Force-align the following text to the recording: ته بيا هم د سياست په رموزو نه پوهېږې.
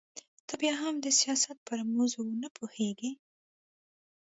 ته 0.47 0.53
بيا 0.61 0.73
هم 0.81 0.95
د 1.03 1.07
سياست 1.19 1.57
په 1.67 1.71
رموزو 1.79 2.21
نه 2.41 2.49
پوهېږې. 2.57 3.11